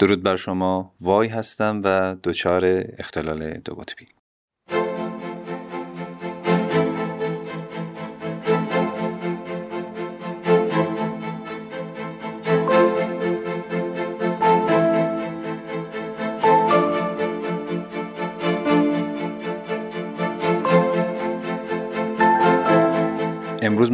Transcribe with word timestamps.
درود 0.00 0.22
بر 0.22 0.36
شما. 0.36 0.92
وای 1.00 1.28
هستم 1.28 1.80
و 1.84 2.16
دچار 2.24 2.84
اختلال 2.98 3.52
دو 3.52 3.74
قطبی. 3.74 4.19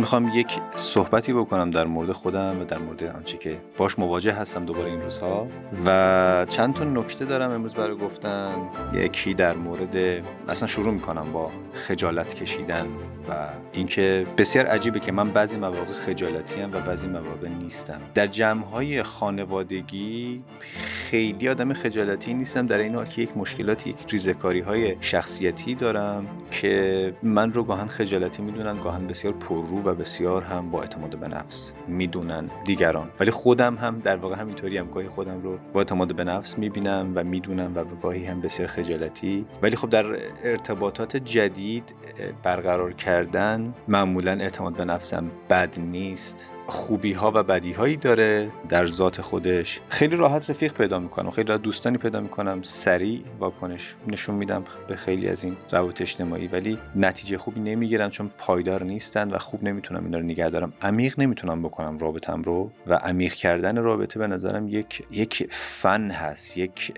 می‌خوام 0.06 0.30
یک 0.34 0.58
صحبتی 0.74 1.32
بکنم 1.32 1.70
در 1.70 1.84
مورد 1.84 2.12
خودم 2.12 2.60
و 2.60 2.64
در 2.64 2.78
مورد 2.78 3.04
آنچه 3.04 3.38
که 3.38 3.58
باش 3.76 3.98
مواجه 3.98 4.32
هستم 4.32 4.64
دوباره 4.64 4.90
این 4.90 5.00
روزها. 5.00 5.46
و 5.86 6.46
چند 6.48 6.74
تا 6.74 6.84
نکته 6.84 7.24
دارم 7.24 7.50
امروز 7.50 7.74
برای 7.74 7.96
گفتن. 7.96 8.54
یکی 8.94 9.34
در 9.34 9.54
مورد 9.54 10.24
اصلا 10.48 10.68
شروع 10.68 10.94
می‌کنم 10.94 11.32
با 11.32 11.50
خجالت 11.72 12.34
کشیدن 12.34 12.86
و 13.28 13.32
اینکه 13.72 14.26
بسیار 14.38 14.66
عجیبه 14.66 15.00
که 15.00 15.12
من 15.12 15.30
بعضی 15.30 15.56
مواقع 15.56 15.92
خجالتی 16.06 16.60
هم 16.60 16.72
و 16.72 16.80
بعضی 16.80 17.06
مواقع 17.06 17.48
نیستم. 17.48 18.00
در 18.14 18.26
جمع 18.26 18.64
های 18.64 19.02
خانوادگی 19.02 20.42
خیلی 20.70 21.48
آدم 21.48 21.72
خجالتی 21.72 22.34
نیستم 22.34 22.66
در 22.66 22.78
این 22.78 22.94
حال 22.94 23.04
که 23.06 23.22
یک 23.22 23.36
مشکلات 23.36 23.86
یک 23.86 23.96
ریزکاری 24.08 24.60
های 24.60 24.96
شخصیتی 25.00 25.74
دارم 25.74 26.26
که 26.50 27.14
من 27.22 27.52
رو 27.52 27.64
گاهن 27.64 27.86
خجالتی 27.86 28.42
می‌دونن 28.42 28.82
گاهن 28.82 29.06
بسیار 29.06 29.34
پررو 29.34 29.82
و 29.82 29.94
بسیار 29.96 30.42
هم 30.42 30.70
با 30.70 30.80
اعتماد 30.80 31.18
به 31.18 31.28
نفس 31.28 31.72
می‌دونن 31.88 32.50
دیگران. 32.64 33.10
ولی 33.20 33.30
خودم 33.30 33.74
هم 33.74 33.98
در 33.98 34.16
واقع 34.16 34.36
همینطوری 34.36 34.78
هم 34.78 34.90
گاهی 34.90 35.08
خودم 35.08 35.42
رو 35.42 35.58
با 35.72 35.80
اعتماد 35.80 36.16
به 36.16 36.24
نفس 36.24 36.58
می‌بینم 36.58 37.12
و 37.14 37.24
می‌دونم 37.24 37.72
و 37.76 37.84
گاهی 38.02 38.26
هم 38.26 38.40
بسیار 38.40 38.68
خجالتی. 38.68 39.46
ولی 39.62 39.76
خب 39.76 39.90
در 39.90 40.06
ارتباطات 40.44 41.16
جدید 41.16 41.94
برقرار 42.42 42.92
کردن 42.92 43.74
معمولا 43.88 44.32
اعتماد 44.32 44.76
به 44.76 44.84
نفسم 44.84 45.30
بد 45.50 45.80
نیست. 45.80 46.50
خوبی 46.66 47.12
ها 47.12 47.32
و 47.34 47.42
بدی 47.42 47.72
هایی 47.72 47.96
داره 47.96 48.50
در 48.68 48.86
ذات 48.86 49.20
خودش. 49.20 49.80
خیلی 49.88 50.16
راحت 50.16 50.50
رفیق 50.50 50.72
پیدا 50.72 50.98
می‌کنم 50.98 51.30
خیلی 51.30 51.48
راحت 51.48 51.62
دوستانی 51.62 51.98
پیدا 51.98 52.20
می‌کنم 52.20 52.62
سریع 52.62 53.22
واکنش 53.38 53.94
نشون 54.08 54.34
میدم 54.34 54.64
به 54.88 54.96
خیلی 54.96 55.28
از 55.28 55.44
این 55.44 55.56
روابط 55.70 56.00
اجتماعی 56.00 56.46
ولی 56.46 56.78
نتیجه 56.96 57.38
خوبی 57.38 57.60
نمی‌گیرم 57.60 58.10
چون 58.10 58.30
پایدار 58.38 58.82
نیستن 58.82 59.30
و 59.30 59.38
خوب 59.38 59.64
نمی‌تونم 59.64 60.04
اینا 60.04 60.18
رو 60.18 60.24
نگه 60.24 60.48
دارم. 60.48 60.72
عمیق 60.82 61.20
نمی‌تونم 61.20 61.62
بکنم 61.62 61.98
رابطم 61.98 62.42
رو 62.42 62.70
و 62.86 62.94
عمیق 62.94 63.34
کردن 63.34 63.76
رابطه 63.76 64.18
به 64.18 64.26
نظرم 64.26 64.68
یک 64.68 65.06
یک 65.10 65.46
فن 65.50 66.10
هست 66.10 66.58
یک 66.58 66.92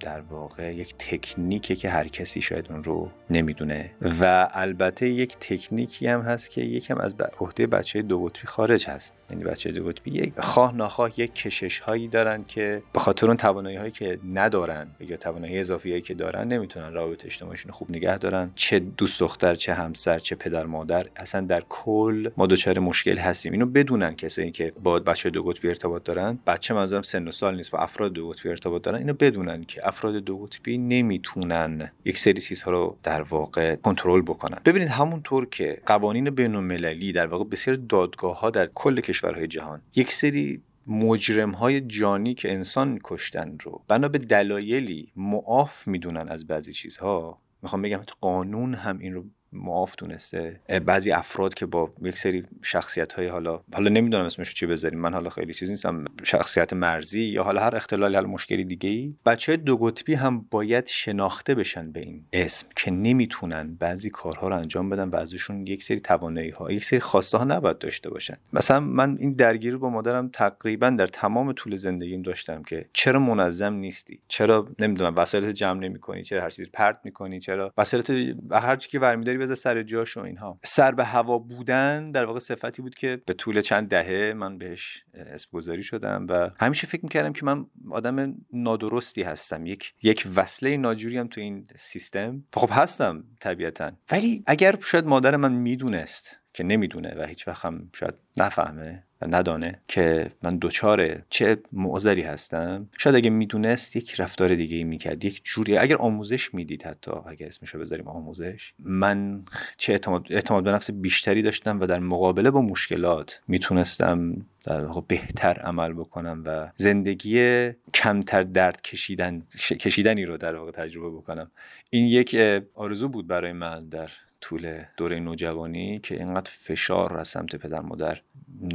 در 0.00 0.20
واقع 0.20 0.74
یک 0.74 0.94
تکنیکه 0.98 1.76
که 1.76 1.90
هر 1.90 2.08
کسی 2.08 2.42
شاید 2.42 2.66
اون 2.70 2.84
رو 2.84 3.10
نمی‌دونه. 3.30 3.90
و 4.20 4.48
البته 4.52 5.08
یک 5.08 5.36
تکنیکی 5.40 6.06
هم 6.06 6.20
هست 6.20 6.50
که 6.50 6.60
یکم 6.60 6.98
از 6.98 7.14
عهده 7.40 7.66
بچه 7.66 8.02
دو 8.02 8.30
خارج 8.44 8.88
هست. 8.88 9.09
یعنی 9.30 9.44
بچه 9.44 9.72
دو 9.72 9.86
قطبی 9.86 10.32
خواه 10.38 10.76
ناخواه 10.76 11.20
یک 11.20 11.34
کشش 11.34 11.78
هایی 11.78 12.08
دارن 12.08 12.44
که 12.48 12.82
به 12.92 13.00
خاطر 13.00 13.26
اون 13.26 13.36
توانایی 13.36 13.76
هایی 13.76 13.90
که 13.90 14.18
ندارن 14.32 14.90
یا 15.00 15.16
توانایی 15.16 15.58
اضافی 15.58 15.90
هایی 15.90 16.02
که 16.02 16.14
دارن 16.14 16.48
نمی‌تونن 16.48 16.92
رابطه 16.92 17.26
اجتماعیشون 17.26 17.72
خوب 17.72 17.90
نگه 17.90 18.18
دارن. 18.18 18.50
چه 18.54 18.78
دوست 18.78 19.20
دختر 19.20 19.54
چه 19.54 19.74
همسر 19.74 20.18
چه 20.18 20.34
پدر 20.34 20.66
مادر 20.66 21.06
اصلا 21.16 21.40
در 21.40 21.62
کل 21.68 22.30
ما 22.36 22.46
دچار 22.46 22.78
مشکل 22.78 23.18
هستیم. 23.18 23.52
اینو 23.52 23.66
بدونن 23.66 24.14
کسایی 24.14 24.50
که 24.50 24.72
با 24.82 24.98
بچه 24.98 25.30
دو 25.30 25.42
قطبی 25.42 25.68
ارتباط 25.68 26.04
دارن. 26.04 26.38
بچه 26.46 26.74
منظورم 26.74 27.02
سن 27.02 27.28
و 27.28 27.30
سال 27.30 27.56
نیست 27.56 27.70
با 27.70 27.78
افراد 27.78 28.12
دو 28.12 28.28
قطبی 28.28 28.48
ارتباط 28.48 28.82
دارن. 28.82 28.98
اینو 28.98 29.12
بدونن 29.12 29.64
که 29.64 29.88
افراد 29.88 30.14
دو 30.14 30.38
قطبی 30.38 30.78
نمی‌تونن 30.78 31.90
یک 32.04 32.18
سری 32.18 32.40
چیزها 32.40 32.70
رو 32.70 32.96
در 33.02 33.22
واقع 33.22 33.76
کنترل 33.76 34.22
بکنن. 34.22 34.58
ببینید 34.64 34.88
همونطور 34.88 35.46
که 35.46 35.78
قوانین 35.86 36.30
بین 36.30 36.76
در 37.12 37.26
واقع 37.26 37.44
بسیار 37.44 37.76
دادگاه 37.76 38.40
ها 38.40 38.50
در 38.50 38.66
کل 38.66 38.99
کشورهای 39.00 39.46
جهان. 39.46 39.82
یک 39.96 40.12
سری 40.12 40.62
مجرم 40.86 41.50
های 41.50 41.80
جانی 41.80 42.34
که 42.34 42.52
انسان 42.52 42.98
کشتن 43.04 43.58
رو 43.62 43.84
بنا 43.88 44.08
به 44.08 44.18
دلایلی 44.18 45.12
معاف 45.16 45.88
می‌دونن 45.88 46.28
از 46.28 46.46
بعضی 46.46 46.72
چیزها. 46.72 47.42
می‌خوام 47.62 47.82
بگم 47.82 48.02
قانون 48.20 48.74
هم 48.74 48.98
این 48.98 49.14
رو 49.14 49.24
معاف 49.52 49.94
دونسته 49.98 50.60
بعضی 50.86 51.12
افراد 51.12 51.54
که 51.54 51.66
با 51.66 51.92
یک 52.02 52.18
سری 52.18 52.44
شخصیت 52.62 53.12
های 53.12 53.26
حالا 53.26 53.60
حالا 53.74 53.90
نمی‌دونم 53.90 54.24
اسمش 54.24 54.54
چی 54.54 54.66
بذاریم 54.66 54.98
من 55.00 55.12
حالا 55.12 55.30
خیلی 55.30 55.54
چیزی 55.54 55.72
نیستم 55.72 56.04
شخصیت 56.22 56.72
مرزی 56.72 57.24
یا 57.24 57.42
حالا 57.42 57.60
هر 57.60 57.76
اختلالی 57.76 58.14
حالا 58.14 58.28
مشکلی 58.28 58.64
دیگه 58.64 58.90
ای 58.90 59.14
بچه 59.26 59.56
دو 59.56 59.76
قطبی 59.76 60.14
هم 60.14 60.46
باید 60.50 60.86
شناخته 60.86 61.54
بشن 61.54 61.92
به 61.92 62.00
این 62.00 62.24
اسم 62.32 62.66
که 62.76 62.90
نمی‌تونن 62.90 63.74
بعضی 63.74 64.10
کارها 64.10 64.48
رو 64.48 64.56
انجام 64.56 64.90
بدن 64.90 65.08
و 65.08 65.16
ازشون 65.16 65.66
یک 65.66 65.82
سری 65.82 66.00
توانایی 66.00 66.50
ها 66.50 66.72
یک 66.72 66.84
سری 66.84 67.00
خواسته 67.00 67.38
ها 67.38 67.44
نباید 67.44 67.78
داشته 67.78 68.10
باشن. 68.10 68.36
مثلا 68.52 68.80
من 68.80 69.16
این 69.20 69.32
درگیری 69.32 69.76
با 69.76 69.90
مادرم 69.90 70.28
تقریبا 70.28 70.90
در 70.90 71.06
تمام 71.06 71.52
طول 71.52 71.76
زندگیم 71.76 72.22
داشتم 72.22 72.62
که 72.62 72.88
چرا 72.92 73.20
منظم 73.20 73.74
نیستی؟ 73.74 74.20
چرا 74.28 74.68
نمی‌دونم 74.78 75.14
وسایلت 75.16 75.50
جمع 75.50 75.80
نمی‌کنی؟ 75.80 76.22
چرا 76.22 76.42
هر 76.42 76.50
چیزی 76.50 76.70
پرت 76.72 77.00
می‌کنی؟ 77.04 77.40
چرا 77.40 77.72
وسایلت 77.78 78.10
هر 78.52 78.76
چی 78.76 78.88
که 78.88 78.98
برمیداری 78.98 79.39
بذار 79.40 79.56
سر 79.56 79.82
جاش 79.82 80.16
و 80.16 80.20
اینها. 80.20 80.58
سر 80.64 80.92
به 80.92 81.04
هوا 81.04 81.38
بودن 81.38 82.10
در 82.10 82.24
واقع 82.24 82.38
صفتی 82.38 82.82
بود 82.82 82.94
که 82.94 83.22
به 83.26 83.32
طول 83.32 83.60
چند 83.60 83.88
دهه 83.88 84.32
من 84.32 84.58
بهش 84.58 85.04
اسم 85.14 85.80
شدم 85.80 86.26
و 86.28 86.50
همیشه 86.60 86.86
فکر 86.86 87.02
می‌کردم 87.02 87.32
که 87.32 87.44
من 87.44 87.66
آدم 87.90 88.34
نادرستی 88.52 89.22
هستم. 89.22 89.66
یک 89.66 89.94
یک 90.02 90.26
وصله 90.36 90.76
ناجوری 90.76 91.18
هم 91.18 91.28
تو 91.28 91.40
این 91.40 91.66
سیستم. 91.76 92.44
خب 92.54 92.68
هستم 92.72 93.24
طبیعتا. 93.40 93.92
ولی 94.12 94.44
اگر 94.46 94.74
شاید 94.82 95.06
مادر 95.06 95.36
من 95.36 95.52
می‌دونست 95.52 96.39
که 96.54 96.64
نمی‌دونه 96.64 97.14
و 97.18 97.26
هیچ 97.26 97.48
وقت 97.48 97.64
هم 97.64 97.90
شاید 97.94 98.14
نفهمه 98.36 99.02
و 99.22 99.26
ندانه 99.36 99.80
که 99.88 100.30
من 100.42 100.56
دوچاره 100.56 101.24
چه 101.30 101.58
معذری 101.72 102.22
هستم. 102.22 102.88
شاید 102.98 103.16
اگه 103.16 103.30
می‌دونست 103.30 103.96
یک 103.96 104.20
رفتار 104.20 104.54
دیگه 104.54 104.76
ای 104.76 104.84
می‌کرد 104.84 105.24
یک 105.24 105.40
جوری 105.44 105.76
اگر 105.76 105.96
آموزش 105.96 106.54
می‌دید 106.54 106.82
حتی 106.82 107.10
اگر 107.26 107.46
اسمشو 107.46 107.78
بذاریم 107.78 108.08
آموزش 108.08 108.72
من 108.78 109.42
چه 109.76 109.92
اعتماد, 109.92 110.26
اعتماد 110.30 110.64
به 110.64 110.72
نفس 110.72 110.90
بیشتری 110.90 111.42
داشتم 111.42 111.80
و 111.80 111.86
در 111.86 111.98
مقابله 111.98 112.50
با 112.50 112.62
مشکلات 112.62 113.42
می‌تونستم 113.48 114.46
در 114.64 114.84
واقع 114.84 115.00
بهتر 115.08 115.52
عمل 115.52 115.92
بکنم 115.92 116.42
و 116.46 116.70
زندگی 116.74 117.68
کمتر 117.94 118.42
درد 118.42 118.82
کشیدن 118.82 119.42
کشیدنی 119.80 120.24
رو 120.24 120.36
در 120.36 120.56
واقع 120.56 120.70
تجربه 120.70 121.16
بکنم. 121.16 121.50
این 121.90 122.04
یک 122.06 122.36
آرزو 122.74 123.08
بود 123.08 123.26
برای 123.26 123.52
من 123.52 123.88
در 123.88 124.10
طول 124.40 124.82
دوره 124.96 125.20
نوجوانی 125.20 125.98
که 125.98 126.14
اینقدر 126.14 126.50
فشار 126.54 127.16
از 127.16 127.28
سمت 127.28 127.56
پدر 127.56 127.80
مادر 127.80 128.20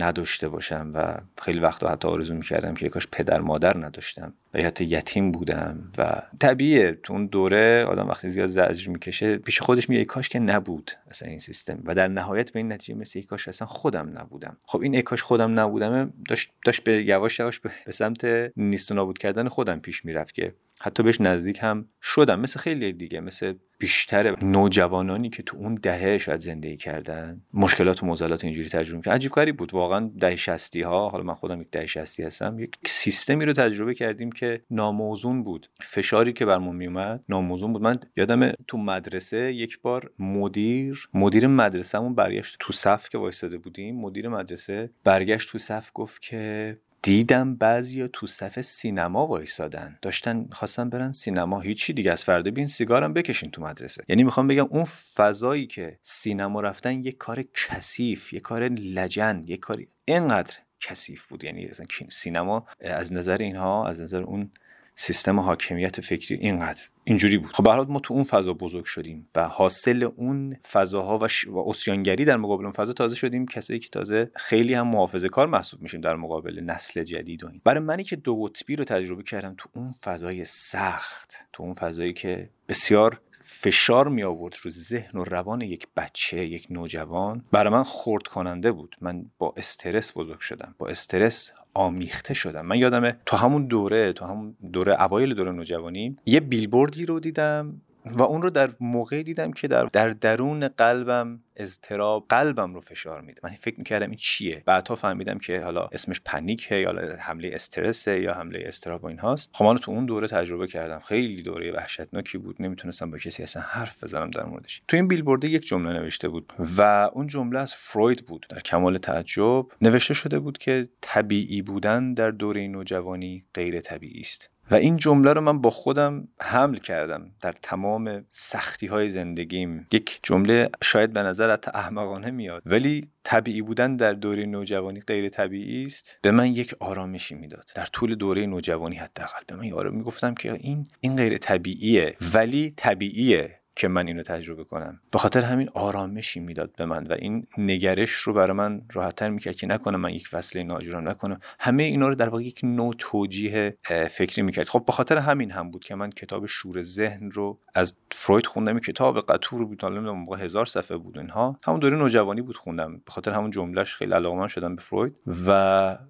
نداشته 0.01 0.49
باشم 0.49 0.91
و 0.93 1.17
خیلی 1.41 1.59
وقتا 1.59 1.89
حتی 1.89 2.07
آرزو 2.07 2.33
می‌کردم 2.33 2.73
که 2.73 2.89
کاش 2.89 3.07
پدر 3.11 3.41
مادر 3.41 3.77
نداشتم 3.77 4.33
و 4.53 4.61
حتی 4.61 4.85
یتیم 4.85 5.31
بودم 5.31 5.91
و 5.97 6.21
طبیعه 6.39 6.91
تو 7.03 7.13
اون 7.13 7.25
دوره 7.25 7.83
آدم 7.83 8.07
وقتی 8.07 8.29
زیاد 8.29 8.47
زجر 8.47 8.89
می‌کشه 8.89 9.37
پیش 9.37 9.61
خودش 9.61 9.89
میگه 9.89 10.05
کاش 10.05 10.29
که 10.29 10.39
نبود 10.39 10.91
اصلا 11.07 11.29
این 11.29 11.39
سیستم 11.39 11.79
و 11.85 11.95
در 11.95 12.07
نهایت 12.07 12.51
به 12.51 12.59
این 12.59 12.71
نتیجه 12.71 12.99
مثل 12.99 13.21
کاش 13.21 13.47
اصلا 13.47 13.67
خودم 13.67 14.11
نبودم. 14.19 14.57
خب 14.63 14.81
این 14.81 14.95
ای 14.95 15.01
کاش 15.01 15.21
خودم 15.21 15.59
نبودم 15.59 16.13
داشت 16.29 16.51
داشت 16.65 16.83
به 16.83 17.03
یواش 17.03 17.39
یواش 17.39 17.59
به 17.59 17.71
سمت 17.89 18.51
نیست 18.57 18.91
و 18.91 18.95
نابود 18.95 19.17
کردن 19.17 19.47
خودم 19.47 19.79
پیش 19.79 20.05
می‌رفت 20.05 20.33
که 20.33 20.53
حتی 20.85 21.03
بهش 21.03 21.21
نزدیک 21.21 21.59
هم 21.61 21.87
شدم. 22.01 22.39
مثل 22.39 22.59
خیلی 22.59 22.93
دیگه 22.93 23.19
مثل 23.19 23.53
بیشتر 23.79 24.45
نوجوانانی 24.45 25.29
که 25.29 25.43
تو 25.43 25.57
اون 25.57 25.75
دهه 25.75 26.17
شاید 26.17 26.39
زندگی 26.39 26.77
کردن 26.77 27.41
مشکلات 27.53 28.03
و 28.03 28.05
معضلات 28.05 28.43
اینجوری 28.43 28.69
تجربه 28.69 29.01
کردن 29.01 29.15
عجیب 29.15 29.31
کاری 29.31 29.51
بود. 29.51 29.73
واقعا 29.73 30.11
دهه 30.19 30.35
60 30.35 30.75
ها 30.75 31.09
حالا 31.09 31.23
من 31.23 31.33
خودم 31.33 31.61
یک 31.61 31.67
دهه 31.71 31.85
60 31.85 32.19
هستم 32.19 32.59
یک 32.59 32.77
سیستمی 32.85 33.45
رو 33.45 33.53
تجربه 33.53 33.93
کردیم 33.93 34.31
که 34.31 34.61
ناموزون 34.71 35.43
بود. 35.43 35.67
فشاری 35.81 36.33
که 36.33 36.45
برمون 36.45 36.75
میومد 36.75 37.23
ناموزون 37.29 37.73
بود. 37.73 37.81
من 37.81 37.99
یادم 38.15 38.51
تو 38.67 38.77
مدرسه 38.77 39.53
یک 39.53 39.81
بار 39.81 40.11
مدیر 40.19 41.09
مدیر 41.13 41.47
مدرسهمون 41.47 42.15
برگشت 42.15 42.57
تو 42.59 42.73
صف 42.73 43.09
که 43.09 43.17
وایساده 43.17 43.57
بودیم. 43.57 43.95
مدیر 43.95 44.29
مدرسه 44.29 44.89
برگشت 45.03 45.51
تو 45.51 45.57
صف 45.57 45.91
گفت 45.93 46.21
که 46.21 46.77
دیدم 47.05 47.55
بعضیا 47.55 48.07
تو 48.07 48.27
صف 48.27 48.61
سینما 48.61 49.27
وایسادن. 49.27 49.97
داشتن 50.01 50.47
خواستن 50.51 50.89
برن 50.89 51.11
سینما. 51.11 51.59
هیچی 51.59 51.93
دیگه. 51.93 52.11
از 52.11 52.25
فردا 52.25 52.51
بین 52.51 52.65
سیگارم 52.65 53.13
بکشین 53.13 53.51
تو 53.51 53.61
مدرسه. 53.61 54.03
یعنی 54.07 54.23
می‌خوام 54.23 54.47
بگم 54.47 54.67
اون 54.69 54.83
فضایی 55.15 55.67
که 55.67 55.99
سینما 56.01 56.61
رفتن 56.61 57.03
یه 57.03 57.11
کار 57.11 57.43
کثیف 57.53 58.33
یه 58.33 58.39
کار 58.39 58.67
لجن 58.67 59.43
یه 59.45 59.57
کاری 59.57 59.87
اینقدر 60.05 60.53
کثیف 60.79 61.25
بود. 61.25 61.43
یعنی 61.43 61.69
سینما 62.09 62.67
از 62.79 63.13
نظر 63.13 63.37
اینها 63.37 63.87
از 63.87 64.01
نظر 64.01 64.21
اون 64.21 64.51
سیستم 64.95 65.39
حاکمیت 65.39 66.01
فکری 66.01 66.37
اینقدر 66.37 66.83
اینجوری 67.03 67.37
بود. 67.37 67.51
خب 67.51 67.69
ما 67.69 67.99
تو 67.99 68.13
اون 68.13 68.23
فضا 68.23 68.53
بزرگ 68.53 68.85
شدیم 68.85 69.27
و 69.35 69.47
حاصل 69.47 70.09
اون 70.15 70.57
فضاها 70.71 71.17
و, 71.17 71.27
ش... 71.27 71.47
و 71.47 71.57
اسیانگری 71.69 72.25
در 72.25 72.37
مقابل 72.37 72.63
اون 72.63 72.71
فضا 72.71 72.93
تازه 72.93 73.15
شدیم. 73.15 73.45
کسایی 73.45 73.79
که 73.79 73.89
تازه 73.89 74.31
خیلی 74.35 74.73
هم 74.73 74.87
محافظه 74.87 75.29
کار 75.29 75.47
محسوب 75.47 75.81
میشیم 75.81 76.01
در 76.01 76.15
مقابل 76.15 76.59
نسل 76.59 77.03
جدید 77.03 77.43
و 77.43 77.47
این. 77.47 77.61
برای 77.63 77.83
منی 77.83 78.03
که 78.03 78.15
دو 78.15 78.43
قطبی 78.43 78.75
رو 78.75 78.83
تجربه 78.83 79.23
کردم 79.23 79.55
تو 79.57 79.69
اون 79.75 79.91
فضای 79.91 80.43
سخت 80.45 81.47
تو 81.53 81.63
اون 81.63 81.73
فضایی 81.73 82.13
که 82.13 82.49
بسیار 82.69 83.21
فشار 83.47 84.07
می 84.07 84.23
آورد 84.23 84.55
رو 84.63 84.71
ذهن 84.71 85.19
و 85.19 85.23
روان 85.23 85.61
یک 85.61 85.87
بچه 85.97 86.45
یک 86.45 86.67
نوجوان. 86.69 87.45
برای 87.51 87.73
من 87.73 87.83
خورد 87.83 88.27
کننده 88.27 88.71
بود. 88.71 88.95
من 89.01 89.25
با 89.37 89.53
استرس 89.57 90.17
بزرگ 90.17 90.39
شدم. 90.39 90.75
با 90.77 90.87
استرس 90.87 91.51
آمیخته 91.73 92.33
شدم. 92.33 92.65
من 92.65 92.77
یادمه 92.77 93.17
تو 93.25 93.37
همون 93.37 93.65
دوره 93.65 94.13
تو 94.13 94.25
همون 94.25 94.55
دوره 94.73 95.01
اوایل 95.01 95.33
دوره 95.33 95.51
نوجوانی 95.51 96.17
یه 96.25 96.39
بیلبوردی 96.39 97.05
رو 97.05 97.19
دیدم. 97.19 97.81
و 98.05 98.23
اون 98.23 98.41
رو 98.41 98.49
در 98.49 98.69
موقعی 98.79 99.23
دیدم 99.23 99.51
که 99.51 99.67
در, 99.67 99.85
در 99.85 100.09
درون 100.09 100.67
قلبم 100.67 101.39
اضطراب 101.55 102.25
قلبم 102.29 102.73
رو 102.73 102.81
فشار 102.81 103.21
میده. 103.21 103.41
من 103.43 103.49
فکر 103.49 103.77
می‌کردم 103.77 104.09
این 104.09 104.15
چیه؟ 104.15 104.63
بعدها 104.65 104.95
فهمیدم 104.95 105.37
که 105.37 105.59
حالا 105.59 105.89
اسمش 105.91 106.21
پنیکه 106.25 106.75
یا 106.75 107.17
حمله 107.19 107.51
استرسه 107.53 108.21
یا 108.21 108.33
حمله 108.33 108.63
استراب 108.65 109.03
و 109.03 109.07
این 109.07 109.19
هاست 109.19 109.49
خب 109.53 109.75
تو 109.75 109.91
اون 109.91 110.05
دوره 110.05 110.27
تجربه 110.27 110.67
کردم. 110.67 110.99
خیلی 110.99 111.41
دوره 111.41 111.71
وحشتناکی 111.71 112.37
بود. 112.37 112.55
نمی‌تونستم 112.59 113.11
با 113.11 113.17
کسی 113.17 113.43
اصلا 113.43 113.63
حرف 113.63 114.03
بزنم 114.03 114.29
در 114.29 114.43
موردش. 114.43 114.81
تو 114.87 114.97
این 114.97 115.07
بیلبورد 115.07 115.43
یک 115.43 115.67
جمله 115.67 115.93
نوشته 115.93 116.29
بود 116.29 116.53
و 116.77 117.09
اون 117.13 117.27
جمله 117.27 117.59
از 117.59 117.73
فروید 117.73 118.25
بود. 118.25 118.45
در 118.49 118.59
کمال 118.59 118.97
تعجب 118.97 119.65
نوشته 119.81 120.13
شده 120.13 120.39
بود 120.39 120.57
که 120.57 120.89
طبیعی 121.01 121.61
بودن 121.61 122.13
در 122.13 122.31
دوره 122.31 122.67
نوجوانی 122.67 123.45
غیر 123.53 123.79
طبیعی 123.79 124.21
است. 124.21 124.54
و 124.71 124.75
این 124.75 124.97
جمله 124.97 125.33
رو 125.33 125.41
من 125.41 125.61
با 125.61 125.69
خودم 125.69 126.27
حمل 126.41 126.77
کردم 126.77 127.31
در 127.41 127.51
تمام 127.51 128.25
سختی 128.31 128.87
های 128.87 129.09
زندگیم. 129.09 129.87
یک 129.91 130.19
جمله 130.23 130.69
شاید 130.83 131.13
به 131.13 131.23
نظر 131.23 131.57
احمقانه 131.73 132.31
میاد 132.31 132.61
ولی 132.65 133.07
طبیعی 133.23 133.61
بودن 133.61 133.95
در 133.95 134.13
دوره 134.13 134.45
نوجوانی 134.45 134.99
غیر 134.99 135.29
طبیعی 135.29 135.85
است. 135.85 136.19
به 136.21 136.31
من 136.31 136.47
یک 136.47 136.75
آرامشی 136.79 137.35
می‌داد. 137.35 137.71
در 137.75 137.85
طول 137.85 138.15
دوره 138.15 138.45
نوجوانی 138.45 138.95
حداقل. 138.95 139.41
به 139.47 139.55
من 139.55 139.71
آرام 139.71 139.95
می‌گفتم 139.95 140.33
که 140.33 140.53
این 140.53 140.87
این 140.99 141.15
غیر 141.15 141.37
طبیعیه 141.37 142.15
ولی 142.33 142.73
طبیعیه. 142.77 143.59
که 143.75 143.87
من 143.87 144.07
اینو 144.07 144.23
تجربه 144.23 144.63
کنم. 144.63 145.01
به 145.11 145.17
خاطر 145.19 145.41
همین 145.41 145.69
آرامشی 145.73 146.39
می‌داد 146.39 146.71
به 146.77 146.85
من 146.85 147.07
و 147.07 147.15
این 147.19 147.47
نگرش 147.57 148.11
رو 148.11 148.33
برای 148.33 148.57
من 148.57 148.81
راحتتر 148.93 149.29
می‌کرد 149.29 149.55
که 149.55 149.67
نکنم 149.67 149.99
من 149.99 150.13
یک 150.13 150.27
فصله 150.27 150.63
ناجورم 150.63 151.09
نکنم. 151.09 151.39
همه 151.59 151.83
اینا 151.83 152.07
رو 152.07 152.15
در 152.15 152.29
واقع 152.29 152.43
یک 152.43 152.59
نوع 152.63 152.95
توجیه 152.97 153.77
فکری 154.09 154.41
می‌کرد. 154.41 154.69
خب 154.69 154.83
به 154.85 154.91
خاطر 154.91 155.17
همین 155.17 155.51
هم 155.51 155.71
بود 155.71 155.83
که 155.83 155.95
من 155.95 156.09
کتاب 156.09 156.45
شور 156.45 156.81
ذهن 156.81 157.31
رو 157.31 157.59
از 157.73 157.97
فروید 158.11 158.45
خوندم. 158.45 158.79
کتاب 158.79 159.19
قطور 159.19 159.65
بود 159.65 159.81
حالا 159.81 160.13
موقع 160.13 160.43
هزار 160.43 160.65
صفحه 160.65 160.97
بود 160.97 161.17
اینها. 161.17 161.59
همون 161.63 161.79
دوره 161.79 161.97
نوجوانی 161.97 162.41
بود 162.41 162.57
خوندم. 162.57 162.93
به 162.93 163.11
خاطر 163.11 163.31
همون 163.31 163.51
جملهش 163.51 163.95
خیلی 163.95 164.13
علاقمند 164.13 164.49
شدم 164.49 164.75
به 164.75 164.81
فروید. 164.81 165.15
و 165.47 165.51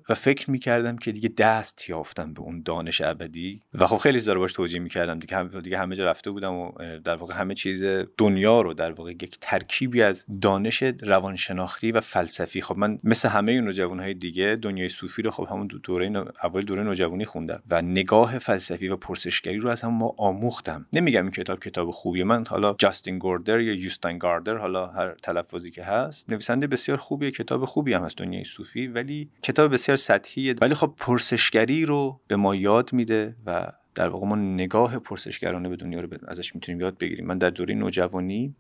و 0.10 0.14
فکر 0.14 0.52
می‌کردم 0.52 0.98
که 0.98 1.12
دیگه 1.12 1.30
دست 1.38 1.90
یافتم 1.90 2.34
به 2.34 2.42
اون 2.42 2.62
دانش 2.62 3.02
ابدی. 3.02 3.62
و 3.74 3.88
خب 3.88 3.98
خیلی 3.98 4.20
زار 4.20 4.38
باش 4.38 4.54
توجیه 4.54 4.80
می‌کردم. 4.80 5.20
دیگه 5.20 5.38
هم 5.38 5.62
دیگه 5.62 5.78
همه 5.78 5.96
جا 5.96 6.06
رفته 6.06 6.32
بودم 6.32 6.54
و 6.54 6.72
در 7.04 7.16
واقع 7.16 7.34
همه 7.34 7.55
چیز 7.56 7.84
دنیا 8.18 8.62
رو 8.62 8.74
در 8.74 8.92
واقع 8.92 9.12
یک 9.12 9.38
ترکیبی 9.42 10.02
از 10.02 10.26
دانش 10.42 10.84
روانشناختی 10.84 11.92
و 11.92 12.00
فلسفی. 12.00 12.62
خب 12.62 12.78
من 12.78 13.00
مثل 13.04 13.30
همه 13.30 13.52
اون 13.52 13.64
نوجوانهای 13.64 14.14
دیگه 14.14 14.60
دنیای 14.62 14.90
صوفی 14.90 15.22
رو 15.22 15.32
خب 15.32 15.48
همون 15.50 15.68
دوره. 15.68 16.26
اول 16.44 16.62
دوره 16.62 16.84
نوجوانی 16.84 17.26
خوندم 17.26 17.64
و 17.70 17.82
نگاه 17.82 18.40
فلسفی 18.40 18.88
و 18.88 18.96
پرسشگری 18.96 19.58
رو 19.58 19.70
از 19.70 19.82
هم 19.82 19.94
ما 19.94 20.16
آموختم. 20.18 20.86
نمیگم 20.94 21.22
این 21.22 21.32
کتاب 21.32 21.60
کتاب 21.60 21.92
خوبیه. 21.92 22.24
من 22.24 22.46
حالا 22.48 22.76
جاستین 22.78 23.20
گوردر 23.20 23.60
یا 23.60 23.74
یوستاین 23.74 24.18
گاردر 24.18 24.58
حالا 24.58 24.88
هر 24.88 25.14
تلفظی 25.14 25.72
که 25.72 25.84
هست 25.84 26.32
نویسنده 26.32 26.68
بسیار 26.68 26.98
خوبیه 26.98 27.32
کتاب 27.32 27.66
خوبی 27.66 27.94
هم 27.94 28.04
هست 28.04 28.18
دنیای 28.18 28.44
صوفی 28.44 28.88
ولی 28.88 29.30
کتاب 29.44 29.74
بسیار 29.74 29.96
سطحیه. 29.96 30.56
ولی 30.62 30.74
خب 30.74 30.94
پرسشگری 30.98 31.86
رو 31.86 32.20
به 32.28 32.36
ما 32.36 32.56
یاد 32.56 32.94
میده 32.94 33.36
و 33.46 33.72
در 33.96 34.08
واقع 34.08 34.28
ما 34.28 34.36
نگاه 34.36 35.00
پرسشگرانه 35.00 35.70
به 35.70 35.76
دنیا 35.76 36.00
رو 36.00 36.10
ازش 36.28 36.56
می‌تونیم 36.56 36.82
یاد 36.82 36.98
بگیریم. 36.98 37.26
من 37.26 37.38
در 37.38 37.50
دوره 37.50 37.76
نوجوانی 37.76 38.56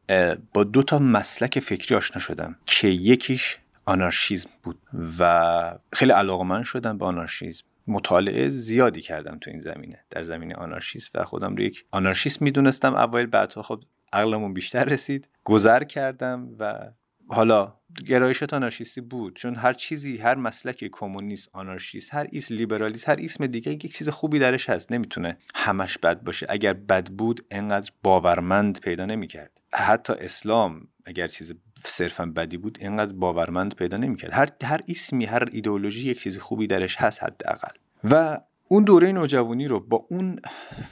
با 0.53 0.63
دو 0.63 0.83
تا 0.83 0.99
مسلک 0.99 1.59
فکری 1.59 1.95
آشنا 1.95 2.19
شدم 2.19 2.55
که 2.65 2.87
یکیش 2.87 3.57
آنارشیزم 3.85 4.49
بود 4.63 4.77
و 5.19 5.77
خیلی 5.93 6.11
علاقمند 6.11 6.63
شدم 6.63 6.97
به 6.97 7.05
آنارشیزم. 7.05 7.63
مطالعه 7.87 8.49
زیادی 8.49 9.01
کردم 9.01 9.37
تو 9.41 9.51
این 9.51 9.61
زمینه 9.61 9.99
در 10.09 10.23
زمینه 10.23 10.55
آنارشیسم 10.55 11.09
و 11.15 11.23
خودم 11.23 11.55
رو 11.55 11.63
یک 11.63 11.85
آنارشیست 11.91 12.41
می‌دونستم 12.41 12.95
اول 12.95 13.25
بعدها. 13.25 13.61
خب 13.61 13.83
عقلمون 14.13 14.53
بیشتر 14.53 14.85
رسید. 14.85 15.29
گذر 15.43 15.83
کردم 15.83 16.49
و 16.59 16.91
حالا 17.27 17.73
گرایشات 18.07 18.53
آنارشیستی 18.53 19.01
بود 19.01 19.35
چون 19.35 19.55
هر 19.55 19.73
چیزی 19.73 20.17
هر 20.17 20.35
مسلک 20.35 20.89
کمونیست 20.91 21.49
آنارشیست 21.53 22.13
هر 22.13 22.27
ایس 22.31 22.51
لیبرالیست 22.51 23.09
هر 23.09 23.15
اسم 23.19 23.47
دیگه 23.47 23.71
یک 23.71 23.95
چیز 23.95 24.09
خوبی 24.09 24.39
درش 24.39 24.69
هست 24.69 24.91
نمی‌تونه 24.91 25.37
همش 25.55 25.97
بد 25.97 26.21
باشه. 26.21 26.45
اگر 26.49 26.73
بد 26.73 27.09
بود 27.09 27.45
انقدر 27.51 27.91
باورمند 28.03 28.79
پیدا 28.79 29.05
نمی‌کرد. 29.05 29.51
حتی 29.73 30.13
اسلام 30.13 30.87
اگر 31.05 31.27
چیز 31.27 31.53
صرفا 31.77 32.25
بدی 32.25 32.57
بود 32.57 32.77
اینقدر 32.81 33.13
باورمند 33.13 33.75
پیدا 33.75 33.97
نمی‌کرد. 33.97 34.33
هر 34.33 34.49
هر 34.63 34.81
اسمی 34.87 35.25
هر 35.25 35.49
ایدئولوژی 35.51 36.09
یک 36.09 36.19
چیز 36.19 36.37
خوبی 36.37 36.67
درش 36.67 36.95
هست 36.97 37.23
حداقل. 37.23 37.73
و 38.03 38.39
اون 38.67 38.83
دوره 38.83 39.11
نوجوانی 39.11 39.67
رو 39.67 39.79
با 39.79 40.05
اون 40.09 40.39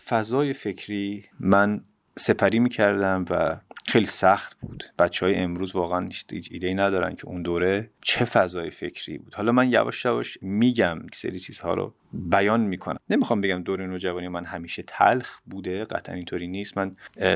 فضای 0.06 0.54
فکری 0.54 1.26
من 1.40 1.84
سپری 2.18 2.60
می‌کردم 2.60 3.26
و 3.30 3.58
خیلی 3.88 4.06
سخت 4.06 4.60
بود. 4.60 4.84
بچه 5.00 5.26
های 5.26 5.36
امروز 5.36 5.76
واقعا 5.76 6.10
ایده 6.52 6.68
ای 6.68 6.74
ندارن 6.74 7.16
که 7.16 7.28
اون 7.28 7.42
دوره 7.42 7.90
چه 8.02 8.26
فضای 8.26 8.70
فکری 8.70 9.18
بود. 9.18 9.34
حالا 9.36 9.52
من 9.52 9.72
یواش 9.72 10.06
یواش 10.06 10.38
میگم 10.42 11.00
که 11.12 11.18
سری 11.18 11.40
چیزها 11.40 11.74
رو 11.74 11.94
بیان 12.14 12.62
می‌کنم. 12.62 12.98
نمی‌خوام 13.10 13.42
بگم 13.42 13.64
دوره 13.64 13.88
نوجوانی 13.88 14.28
من 14.28 14.46
همیشه 14.46 14.84
تلخ 14.88 15.40
بوده 15.46 15.84
قطعا 15.84 16.16
اینطوری 16.16 16.48
نیست. 16.48 16.78
من 16.78 16.96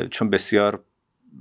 چون 0.09 0.29
بسیار 0.29 0.83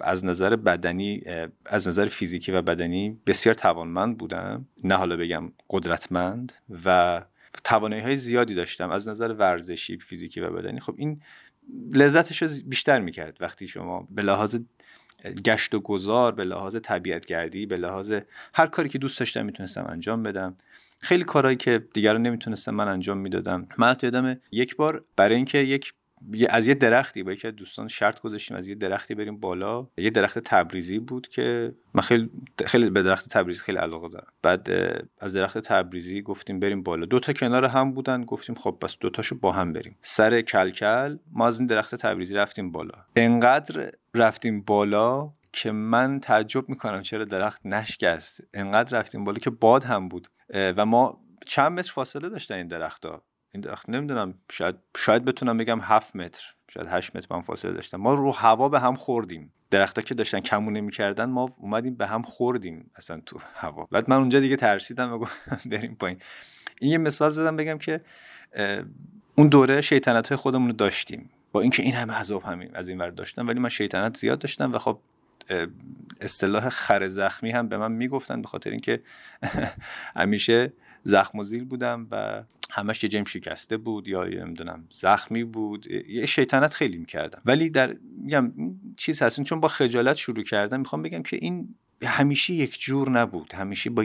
از 0.00 0.24
نظر 0.24 0.56
بدنی 0.56 1.22
از 1.66 1.88
نظر 1.88 2.04
فیزیکی 2.04 2.52
و 2.52 2.62
بدنی 2.62 3.20
بسیار 3.26 3.54
توانمند 3.54 4.18
بودم. 4.18 4.66
نه 4.84 4.94
حالا 4.94 5.16
بگم 5.16 5.52
قدرتمند 5.70 6.52
و 6.84 7.22
توانایی 7.64 8.02
های 8.02 8.16
زیادی 8.16 8.54
داشتم 8.54 8.90
از 8.90 9.08
نظر 9.08 9.32
ورزشی 9.32 9.98
فیزیکی 9.98 10.40
و 10.40 10.50
بدنی. 10.50 10.80
خب 10.80 10.94
این 10.96 11.20
لذتش 11.94 12.42
رو 12.42 12.48
بیشتر 12.66 13.00
می‌کرد 13.00 13.36
وقتی 13.40 13.68
شما 13.68 14.08
به 14.10 14.22
لحاظ 14.22 14.56
گشت 15.44 15.74
و 15.74 15.80
گذار 15.80 16.32
به 16.32 16.44
لحاظ 16.44 16.76
طبیعتگردی 16.76 17.66
به 17.66 17.76
لحاظ 17.76 18.14
هر 18.54 18.66
کاری 18.66 18.88
که 18.88 18.98
دوست 18.98 19.18
داشتم 19.18 19.44
می‌تونستم 19.46 19.86
انجام 19.88 20.22
بدم. 20.22 20.56
خیلی 20.98 21.24
کارهایی 21.24 21.56
که 21.56 21.84
دیگران 21.94 22.22
نمی‌تونستم 22.22 22.74
من 22.74 22.88
انجام 22.88 23.18
می‌دادم. 23.18 23.68
من 23.78 23.96
یادم 24.02 24.40
یک 24.52 24.76
بار 24.76 25.04
برای 25.16 25.36
اینکه 25.36 25.58
یک 25.58 25.92
از 26.50 26.66
یه 26.66 26.74
درختی 26.74 27.22
با 27.22 27.32
یکی 27.32 27.48
از 27.48 27.56
دوستان 27.56 27.88
شرط 27.88 28.20
گذاشتیم 28.20 28.56
از 28.56 28.68
یه 28.68 28.74
درختی 28.74 29.14
بریم 29.14 29.40
بالا. 29.40 29.88
یه 29.98 30.10
درخت 30.10 30.38
تبریزی 30.38 30.98
بود 30.98 31.28
که 31.28 31.74
من 31.94 32.02
خیلی 32.02 32.30
خیلی 32.66 32.90
به 32.90 33.02
درخت 33.02 33.28
تبریزی 33.28 33.62
خیلی 33.62 33.78
علاقه 33.78 34.08
دارم. 34.08 34.32
بعد 34.42 34.68
از 35.20 35.36
درخت 35.36 35.58
تبریزی 35.58 36.22
گفتیم 36.22 36.60
بریم 36.60 36.82
بالا. 36.82 37.06
دو 37.06 37.18
تا 37.18 37.32
کنار 37.32 37.64
هم 37.64 37.92
بودن 37.92 38.24
گفتیم 38.24 38.54
خب 38.54 38.78
پس 38.80 38.96
دو 39.00 39.10
تاشو 39.10 39.38
با 39.38 39.52
هم 39.52 39.72
بریم. 39.72 39.96
سر 40.00 40.40
کلکل 40.40 41.16
ما 41.32 41.46
از 41.46 41.58
این 41.58 41.66
درخت 41.66 41.94
تبریزی 41.94 42.34
رفتیم 42.34 42.72
بالا. 42.72 42.94
انقدر 43.16 43.92
رفتیم 44.14 44.60
بالا 44.62 45.32
که 45.52 45.70
من 45.70 46.20
تعجب 46.20 46.68
می‌کنم 46.68 47.02
چرا 47.02 47.24
درخت 47.24 47.66
نشکست. 47.66 48.40
انقدر 48.54 48.98
رفتیم 48.98 49.24
بالا 49.24 49.38
که 49.38 49.50
باد 49.50 49.84
هم 49.84 50.08
بود. 50.08 50.28
و 50.54 50.86
ما 50.86 51.20
چند 51.46 51.72
متر 51.72 51.92
فاصله 51.92 52.28
داشتن 52.28 52.54
این 52.54 52.68
درختها. 52.68 53.24
این 53.56 53.96
نمی‌دونم 53.96 54.34
شاید 54.50 54.74
شاید 54.96 55.24
بتونم 55.24 55.56
بگم 55.56 55.80
هفت 55.82 56.16
متر 56.16 56.54
شاید 56.68 56.86
هشت 56.90 57.16
متر 57.16 57.26
من 57.30 57.40
فاصله 57.40 57.72
داشتم. 57.72 57.96
ما 57.96 58.14
رو 58.14 58.32
هوا 58.32 58.68
به 58.68 58.80
هم 58.80 58.94
خوردیم. 58.94 59.52
درختا 59.70 60.02
که 60.02 60.14
داشتن 60.14 60.40
کمونه 60.40 60.80
می‌کردن 60.80 61.24
ما 61.24 61.52
اومدیم 61.58 61.94
به 61.94 62.06
هم 62.06 62.22
خوردیم 62.22 62.90
اصلا 62.96 63.20
تو 63.26 63.40
هوا. 63.54 63.88
بعد 63.90 64.10
من 64.10 64.16
اونجا 64.16 64.40
دیگه 64.40 64.56
ترسیدم 64.56 65.12
و 65.12 65.18
گفتم 65.18 65.60
بریم 65.70 65.94
پایین. 65.94 66.18
این 66.80 66.90
یه 66.90 66.98
مثال 66.98 67.30
زدم 67.30 67.56
بگم 67.56 67.78
که 67.78 68.00
اون 69.34 69.48
دوره 69.48 69.80
شیطنت 69.80 70.28
های 70.28 70.36
خودمون 70.36 70.66
رو 70.66 70.72
داشتیم. 70.72 71.30
با 71.52 71.60
اینکه 71.60 71.82
این 71.82 71.94
همه 71.94 72.12
عذاب 72.12 72.42
همین 72.42 72.76
از 72.76 72.88
این 72.88 72.98
ور 72.98 73.10
داشتم 73.10 73.48
ولی 73.48 73.60
من 73.60 73.68
شیطنت 73.68 74.16
زیاد 74.16 74.38
داشتم 74.38 74.72
و 74.72 74.78
خب 74.78 74.98
اصطلاح 76.20 76.68
خر 76.68 77.06
زخمی 77.06 77.50
هم 77.50 77.68
به 77.68 77.78
من 77.78 77.92
می‌گفتن 77.92 78.42
به 78.42 78.48
خاطر 78.48 78.70
اینکه 78.70 79.02
همیشه 80.16 80.72
زخم 81.06 81.38
و 81.38 81.42
زیل 81.42 81.64
بودم 81.64 82.06
و 82.10 82.42
همش 82.70 83.02
یه 83.04 83.08
جیم 83.08 83.24
شکسته 83.24 83.76
بود 83.76 84.08
یا 84.08 84.24
نمی‌دونم 84.24 84.84
زخمی 84.90 85.44
بود. 85.44 85.86
یه 86.08 86.26
شیطنت 86.26 86.74
خیلی 86.74 86.96
می‌کردم. 86.96 87.42
ولی 87.44 87.70
در 87.70 87.96
میگم 88.22 88.52
چیز 88.96 89.22
هست 89.22 89.42
چون 89.42 89.60
با 89.60 89.68
خجالت 89.68 90.16
شروع 90.16 90.44
کردم 90.44 90.80
می‌خوام 90.80 91.02
بگم 91.02 91.22
که 91.22 91.36
این 91.36 91.74
همیشه 92.02 92.54
یک 92.54 92.80
جور 92.80 93.10
نبود. 93.10 93.54
همیشه 93.54 93.90
با 93.90 94.04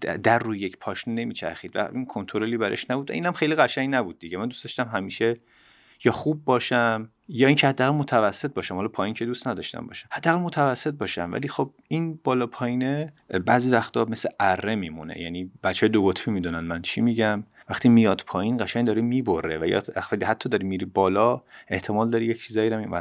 در 0.00 0.38
روی 0.38 0.58
یک 0.58 0.76
پاشنه 0.76 1.14
نمیچرخید 1.14 1.76
و 1.76 1.88
این 1.92 2.06
کنترلی 2.06 2.56
برش 2.56 2.90
نبود. 2.90 3.12
اینم 3.12 3.32
خیلی 3.32 3.54
قشنگ 3.54 3.94
نبود 3.94 4.18
دیگه. 4.18 4.38
من 4.38 4.48
دوست 4.48 4.64
داشتم 4.64 4.88
همیشه 4.88 5.36
یا 6.04 6.12
خوب 6.12 6.44
باشم 6.44 7.10
یا 7.28 7.48
اینکه 7.48 7.68
حداقل 7.68 7.96
متوسط 7.98 8.54
باشم. 8.54 8.74
حالا 8.74 8.88
پایین 8.88 9.14
که 9.14 9.26
دوست 9.26 9.48
نداشتم 9.48 9.86
باشم. 9.86 10.08
حداقل 10.10 10.42
متوسط 10.42 10.94
باشم. 10.94 11.30
ولی 11.32 11.48
خب 11.48 11.70
این 11.88 12.20
بالا 12.24 12.46
پایینه 12.46 13.12
بعضی 13.46 13.70
وقتا 13.72 14.04
مثل 14.04 14.28
اره 14.40 14.74
میمونه. 14.74 15.20
یعنی 15.20 15.50
بچه 15.62 15.88
دو 15.88 16.06
قطبی 16.06 16.30
می‌دونن 16.30 16.60
من 16.60 16.82
چی 16.82 17.00
میگم. 17.00 17.44
وقتی 17.68 17.88
میاد 17.88 18.22
پایین 18.26 18.56
قشنگ 18.64 18.86
داره 18.86 19.02
می‌بره 19.02 19.58
و 19.58 19.66
یا 19.66 19.82
حتی 20.26 20.48
داری 20.48 20.66
میری 20.66 20.84
بالا 20.84 21.42
احتمال 21.68 22.10
داره 22.10 22.24
یک 22.24 22.42
چیزایی 22.42 22.70
رو 22.70 22.78
این 22.78 23.00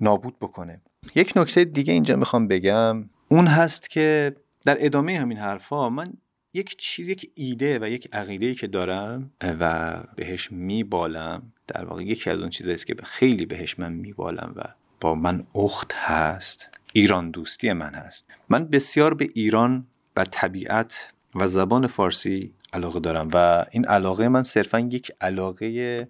نابود 0.00 0.38
بکنه. 0.38 0.80
یک 1.14 1.32
نکته 1.36 1.64
دیگه 1.64 1.92
اینجا 1.92 2.16
می‌خوام 2.16 2.48
بگم. 2.48 3.10
اون 3.28 3.46
هست 3.46 3.90
که 3.90 4.36
در 4.66 4.76
ادامه 4.80 5.18
همین 5.18 5.38
حرفا 5.38 5.90
من 5.90 6.12
یک 6.56 6.76
چیز 6.76 7.08
یک 7.08 7.30
ایده 7.34 7.78
و 7.78 7.88
یک 7.88 8.08
عقیده 8.12 8.54
که 8.54 8.66
دارم 8.66 9.30
و 9.60 9.94
بهش 10.16 10.52
میبالم 10.52 11.52
در 11.66 11.84
واقع 11.84 12.02
یکی 12.02 12.30
از 12.30 12.40
اون 12.40 12.50
چیزایی 12.50 12.78
که 12.78 12.94
خیلی 13.04 13.46
بهش 13.46 13.78
من 13.78 13.92
میبالم 13.92 14.52
و 14.56 14.62
با 15.00 15.14
من 15.14 15.46
اخت 15.54 15.92
هست 15.94 16.70
ایران 16.92 17.30
دوستی 17.30 17.72
من 17.72 17.94
هست. 17.94 18.28
من 18.48 18.64
بسیار 18.64 19.14
به 19.14 19.28
ایران 19.34 19.86
و 20.16 20.24
طبیعت 20.24 21.12
و 21.34 21.46
زبان 21.46 21.86
فارسی 21.86 22.52
علاقه 22.72 23.00
دارم 23.00 23.28
و 23.32 23.66
این 23.70 23.84
علاقه 23.84 24.28
من 24.28 24.42
صرفا 24.42 24.78
یک 24.78 25.12
علاقه 25.20 26.08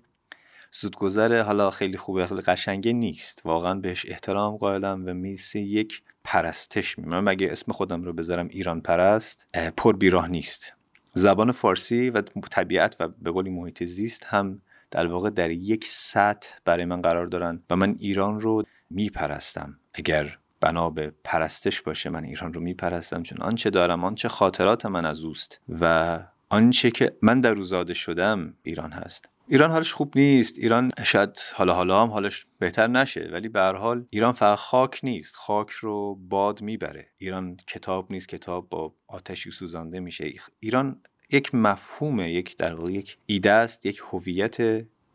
زودگذر 0.81 1.43
حالا 1.43 1.71
خیلی 1.71 1.97
خوبه 1.97 2.27
خیلی 2.27 2.41
قشنگه 2.41 2.93
نیست. 2.93 3.43
واقعا 3.45 3.75
بهش 3.75 4.07
احترام 4.09 4.57
قائلم 4.57 5.03
و 5.07 5.15
میسی 5.15 5.61
یک 5.61 6.03
پرستش 6.25 6.99
می 6.99 7.07
من 7.07 7.21
مگه 7.21 7.53
اسم 7.53 7.73
خودم 7.73 8.03
رو 8.03 8.13
بذارم 8.13 8.49
ایران 8.49 8.81
پرست؟ 8.81 9.49
پر 9.77 9.97
بیراه 9.97 10.29
نیست. 10.29 10.73
زبان 11.15 11.53
فارسی 11.53 12.11
و 12.11 12.21
طبیعت 12.51 12.97
و 13.01 13.09
به 13.09 13.31
قولی 13.31 13.51
محیط 13.51 13.85
زیست 13.85 14.25
هم 14.25 14.63
در 14.91 15.07
واقع 15.07 15.31
در 15.31 15.51
یک 15.51 15.85
سطح 15.85 16.55
برای 16.65 16.85
من 16.85 17.03
قرار 17.03 17.27
دارن 17.27 17.63
و 17.71 17.77
من 17.77 17.97
ایران 17.99 18.41
رو 18.41 18.63
میپرستم. 18.91 19.79
اگر 19.95 20.39
بنا 20.61 20.91
به 20.91 21.13
پرستش 21.25 21.83
باشه 21.83 22.11
من 22.11 22.25
ایران 22.25 22.53
رو 22.53 22.61
میپرستم. 22.61 23.23
چون 23.23 23.39
آنچه 23.39 23.71
دارم 23.71 24.05
آنچه 24.05 24.29
خاطرات 24.29 24.87
من 24.87 25.07
از 25.07 25.25
اوست 25.25 25.61
و 25.81 26.19
آنچه 26.49 26.91
که 26.91 27.17
من 27.23 27.41
در 27.41 27.55
روزاده 27.55 27.95
شدم 27.95 28.55
ایران 28.63 28.93
هست. 28.93 29.29
ایران 29.49 29.71
حالش 29.71 29.93
خوب 29.93 30.13
نیست. 30.17 30.59
ایران 30.59 30.91
شاید 31.05 31.39
حالا 31.55 31.75
حالا 31.75 32.03
هم 32.03 32.11
حالش 32.11 32.47
بهتر 32.59 32.87
نشه 32.87 33.29
ولی 33.33 33.49
به 33.49 33.61
هر 33.61 33.73
حال 33.73 34.05
ایران 34.11 34.33
فقط 34.33 34.59
خاک 34.59 35.01
نیست. 35.03 35.35
خاک 35.35 35.71
رو 35.71 36.15
باد 36.15 36.63
می‌بره. 36.63 37.07
ایران 37.19 37.57
کتاب 37.67 38.13
نیست. 38.13 38.29
کتاب 38.29 38.69
با 38.69 38.95
آتشی 39.07 39.51
سوزانده 39.51 40.01
میشه. 40.01 40.33
ایران 40.61 41.01
یک 41.33 41.55
مفهومه 41.55 42.33
یک 42.33 42.57
در 42.57 42.75
واقع 42.75 42.93
یک 42.93 43.19
ایده 43.27 43.51
است 43.51 43.87
یک 43.87 44.03
هویت 44.13 44.57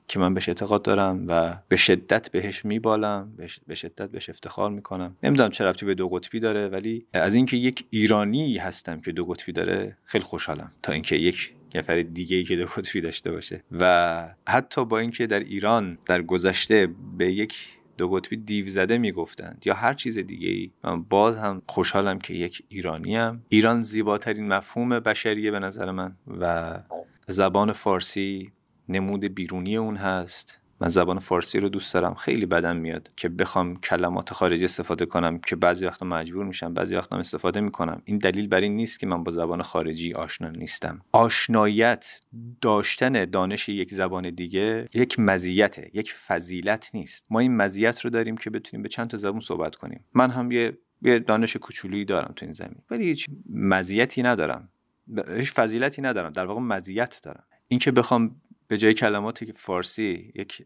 که 0.08 0.20
من 0.20 0.34
بهش 0.34 0.50
اعتقاد 0.50 0.82
دارم 0.82 1.26
و 1.28 1.58
به 1.68 1.76
شدت 1.76 2.32
بهش 2.32 2.66
میبالم 2.66 3.38
به 3.68 3.76
شدت 3.76 4.10
بهش 4.10 4.30
افتخار 4.30 4.70
می‌کنم. 4.70 5.18
نمی‌دونم 5.24 5.50
چه 5.50 5.66
ربطی 5.66 5.86
به 5.86 5.96
دو 5.96 6.10
قطبی 6.10 6.40
داره 6.40 6.68
ولی 6.68 7.06
از 7.14 7.36
اینکه 7.36 7.58
یک 7.58 7.86
ایرانی 7.90 8.58
هستم 8.58 9.02
که 9.02 9.12
دو 9.12 9.26
قطبی 9.26 9.52
داره 9.52 9.98
خیلی 10.04 10.24
خوشحالم. 10.24 10.72
تا 10.84 10.94
اینکه 10.94 11.16
یک 11.16 11.54
نفر 11.80 12.02
دیگه 12.02 12.38
ای 12.38 12.44
که 12.44 12.56
دو 12.56 12.66
قطبی 12.66 13.02
داشته 13.02 13.32
باشه 13.32 13.64
و 13.72 14.36
حتی 14.48 14.86
با 14.86 15.00
اینکه 15.00 15.28
در 15.28 15.40
ایران 15.40 15.98
در 16.08 16.22
گذشته 16.22 16.90
به 17.18 17.34
یک 17.34 17.82
دو 17.98 18.10
قطبی 18.10 18.38
دیو 18.38 18.68
زده 18.68 18.98
می‌گفتند 18.98 19.64
یا 19.66 19.74
هر 19.74 19.94
چیز 19.94 20.20
دیگه 20.20 20.48
ای 20.48 20.72
من 20.84 21.04
باز 21.04 21.38
هم 21.38 21.62
خوشحالم 21.68 22.20
که 22.20 22.34
یک 22.34 22.64
ایرانی 22.70 23.16
هم. 23.16 23.42
ایران 23.50 23.82
زیباترین 23.82 24.48
مفهوم 24.48 25.00
بشریه 25.00 25.52
به 25.52 25.60
نظر 25.60 25.92
من 25.92 26.16
و 26.40 26.80
زبان 27.28 27.72
فارسی 27.72 28.52
نمود 28.90 29.24
بیرونی 29.24 29.78
اون 29.78 29.96
هست 29.96 30.61
من 30.82 30.88
زبان 30.88 31.20
فارسی 31.20 31.60
رو 31.60 31.70
دوست 31.70 31.94
دارم. 31.94 32.14
خیلی 32.14 32.46
بدم 32.46 32.78
میاد 32.78 33.12
که 33.18 33.30
بخوام 33.30 33.76
کلمات 33.76 34.34
خارجی 34.34 34.66
استفاده 34.66 35.06
کنم 35.06 35.40
که 35.40 35.56
بعضی 35.56 35.86
وقتا 35.86 36.06
مجبور 36.06 36.46
میشم 36.46 36.74
بعضی 36.74 36.96
وقتا 36.96 37.18
استفاده 37.18 37.62
می‌کنم. 37.62 38.02
این 38.06 38.18
دلیل 38.18 38.48
بر 38.48 38.62
این 38.62 38.76
نیست 38.76 39.00
که 39.00 39.08
من 39.08 39.24
با 39.24 39.32
زبان 39.32 39.62
خارجی 39.62 40.14
آشنا 40.14 40.50
نیستم. 40.50 41.02
آشنایت 41.12 42.22
داشتن 42.62 43.26
دانش 43.26 43.70
یک 43.70 43.94
زبان 43.94 44.30
دیگه 44.30 44.90
یک 44.94 45.20
مزیته 45.20 45.92
یک 45.94 46.14
فضیلت 46.14 46.92
نیست. 46.94 47.28
ما 47.32 47.40
این 47.40 47.56
مزیت 47.56 48.02
رو 48.02 48.10
داریم 48.10 48.38
که 48.38 48.50
بتونیم 48.50 48.84
به 48.84 48.90
چند 48.90 49.10
تا 49.10 49.18
زبان 49.18 49.40
صحبت 49.40 49.76
کنیم. 49.76 50.06
من 50.14 50.30
هم 50.30 50.52
یه 50.52 50.78
یه 51.02 51.20
دانش 51.20 51.56
کوچولویی 51.56 52.06
دارم 52.06 52.34
تو 52.36 52.46
این 52.46 52.54
زمین 52.54 52.78
ولی 52.92 53.06
هیچ 53.06 53.28
مزیتی 53.50 54.24
ندارم. 54.24 54.70
هیچ 55.36 55.52
فضیلتی 55.52 56.02
ندارم. 56.02 56.32
در 56.32 56.46
واقع 56.46 56.62
مزیت 56.62 57.20
دارم. 57.24 57.44
اینکه 57.68 57.92
بخوام 57.92 58.42
به 58.72 58.78
جای 58.78 58.94
کلماتی 58.94 59.46
که 59.46 59.54
فارسی 59.56 60.32
یک 60.36 60.66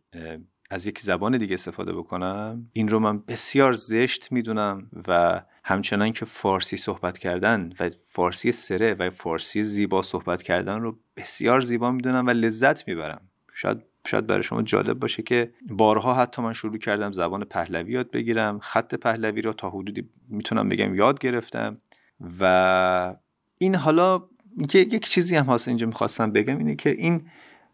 از 0.70 0.88
یک 0.88 1.00
زبان 1.00 1.38
دیگه 1.38 1.54
استفاده 1.54 1.94
بکنم 1.94 2.70
این 2.74 2.90
رو 2.90 3.00
من 3.00 3.20
بسیار 3.20 3.74
زشت 3.74 4.32
می‌دونم 4.32 4.90
و 5.08 5.42
همچنان 5.64 6.12
که 6.12 6.26
فارسی 6.26 6.78
صحبت 6.78 7.18
کردن 7.18 7.74
و 7.80 7.90
فارسی 7.90 8.52
سره 8.52 8.94
و 8.94 9.10
فارسی 9.10 9.64
زیبا 9.64 10.02
صحبت 10.02 10.42
کردن 10.42 10.80
رو 10.80 10.98
بسیار 11.18 11.62
زیبا 11.62 11.92
می‌دونم 11.92 12.28
و 12.28 12.30
لذت 12.30 12.88
می‌برم. 12.88 13.22
شاید 13.54 13.78
شاید 14.08 14.28
برای 14.28 14.44
شما 14.44 14.62
جالب 14.62 15.00
باشه 15.00 15.24
که 15.24 15.52
بارها 15.70 16.14
حتی 16.14 16.42
من 16.42 16.54
شروع 16.54 16.78
کردم 16.78 17.12
زبان 17.12 17.44
پهلوی 17.44 17.92
یاد 17.92 18.12
بگیرم 18.12 18.60
خط 18.60 18.96
پهلوی 18.96 19.42
رو 19.42 19.54
تا 19.54 19.70
حدودی 19.70 20.10
می‌تونم 20.30 20.70
بگم 20.70 20.96
یاد 20.96 21.20
گرفتم 21.20 21.78
و 22.40 23.16
این 23.60 23.76
حالا 23.76 24.24
یک 24.74 25.06
چیزی 25.06 25.36
هم 25.36 25.46
هست 25.46 25.68
اینجا 25.68 25.88
می‌خواستم 25.88 26.32
بگم 26.32 26.58
اینه 26.58 26.76
که 26.76 26.90
این 26.90 27.28